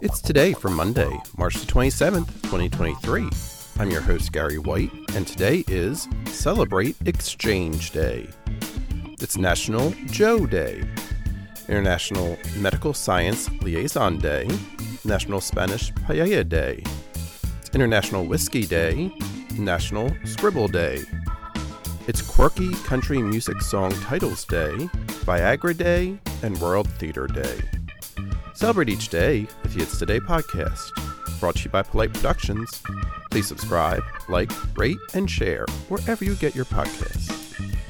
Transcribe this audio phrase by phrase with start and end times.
[0.00, 3.28] It's today for Monday, March the 27th, 2023.
[3.78, 8.28] I'm your host, Gary White, and today is Celebrate Exchange Day.
[9.20, 10.84] It's National Joe Day,
[11.68, 14.48] International Medical Science Liaison Day,
[15.04, 16.82] National Spanish Paella Day,
[17.74, 19.10] it's International Whiskey Day,
[19.58, 21.02] National Scribble Day.
[22.06, 24.88] It's Quirky Country Music Song Titles Day,
[25.24, 27.83] Viagra Day, and World Theater Day.
[28.54, 30.92] Celebrate each day with the It's Today podcast.
[31.40, 32.82] Brought to you by Polite Productions.
[33.30, 37.33] Please subscribe, like, rate, and share wherever you get your podcasts.